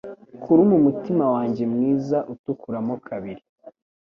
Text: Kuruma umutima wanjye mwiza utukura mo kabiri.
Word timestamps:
Kuruma 0.41 0.73
umutima 0.81 1.23
wanjye 1.33 1.63
mwiza 1.73 2.17
utukura 2.33 2.79
mo 2.87 2.95
kabiri. 3.07 3.43